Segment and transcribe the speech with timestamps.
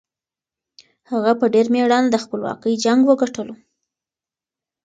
[1.11, 3.55] هغه په ډېر مېړانه د خپلواکۍ جنګ وګټلو.